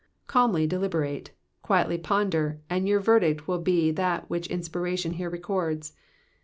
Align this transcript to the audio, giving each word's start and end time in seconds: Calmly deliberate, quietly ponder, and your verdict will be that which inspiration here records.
Calmly 0.25 0.65
deliberate, 0.65 1.29
quietly 1.61 1.99
ponder, 1.99 2.59
and 2.71 2.87
your 2.87 2.99
verdict 2.99 3.47
will 3.47 3.59
be 3.61 3.91
that 3.91 4.27
which 4.31 4.47
inspiration 4.47 5.11
here 5.11 5.29
records. 5.29 5.93